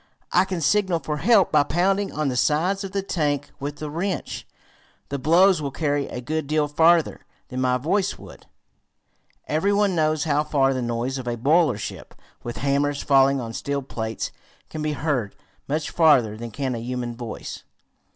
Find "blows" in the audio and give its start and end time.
5.19-5.61